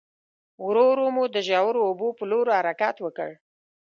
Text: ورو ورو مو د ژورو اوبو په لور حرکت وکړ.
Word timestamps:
ورو 0.65 0.83
ورو 0.91 1.05
مو 1.15 1.23
د 1.35 1.37
ژورو 1.47 1.79
اوبو 1.87 2.07
په 2.17 2.23
لور 2.31 2.45
حرکت 2.57 2.95
وکړ. 3.01 3.29